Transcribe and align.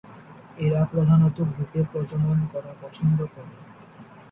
এরা 0.57 0.81
প্রধানত 0.85 1.37
গ্রুপে 1.49 1.81
প্রজনন 1.91 2.39
করা 2.53 2.71
পছন্দ 2.81 3.17
করে। 3.33 3.53